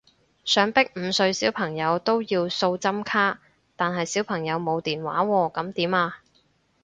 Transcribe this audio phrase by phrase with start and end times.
[0.43, 3.39] 想逼五歲小朋友都要掃針卡，
[3.75, 6.17] 但係小朋友冇電話喎噉點啊？